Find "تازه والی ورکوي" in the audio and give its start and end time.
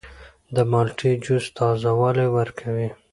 1.57-2.89